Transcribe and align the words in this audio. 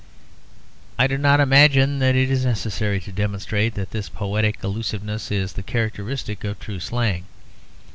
I 0.97 1.05
do 1.05 1.15
not 1.19 1.39
imagine 1.39 1.99
that 1.99 2.15
it 2.15 2.31
is 2.31 2.43
necessary 2.43 2.99
to 3.01 3.11
demonstrate 3.11 3.75
that 3.75 3.91
this 3.91 4.09
poetic 4.09 4.63
allusiveness 4.63 5.29
is 5.29 5.53
the 5.53 5.61
characteristic 5.61 6.43
of 6.43 6.57
true 6.59 6.79
slang. 6.79 7.25